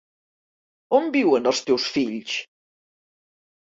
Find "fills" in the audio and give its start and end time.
1.99-2.39